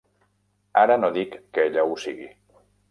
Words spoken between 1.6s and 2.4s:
ella ho sigui.